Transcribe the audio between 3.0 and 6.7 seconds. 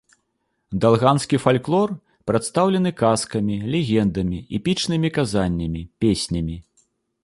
казкамі, легендамі, эпічнымі казаннямі, песнямі.